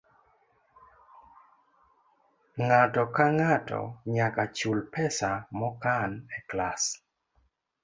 Ng'ato 2.63 3.03
ka 3.15 3.25
ng'ato 3.37 3.81
nyaka 4.15 4.43
chul 4.57 4.79
pesa 4.93 5.31
mokan 5.59 6.11
e 6.37 6.39
klas. 6.49 6.83